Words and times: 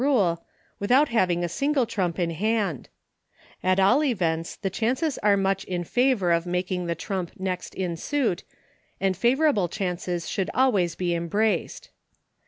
rule, 0.01 0.43
without 0.79 1.09
having 1.09 1.43
a 1.43 1.47
single 1.47 1.85
trump 1.85 2.17
in 2.17 2.31
hand 2.31 2.89
At 3.61 3.79
all 3.79 4.03
events 4.03 4.55
the 4.55 4.71
chances 4.71 5.19
are 5.19 5.37
much 5.37 5.63
in 5.65 5.83
favor 5.83 6.31
of 6.31 6.47
making 6.47 6.87
the 6.87 6.95
trump 6.95 7.33
next 7.37 7.75
in 7.75 7.95
suit, 7.95 8.43
and 8.99 9.15
favor 9.15 9.53
ble 9.53 9.67
chances 9.67 10.27
should 10.27 10.49
always 10.55 10.95
be 10.95 11.13
embraced. 11.13 11.91